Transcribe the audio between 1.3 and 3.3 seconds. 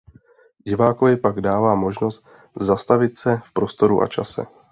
dává možnost zastavit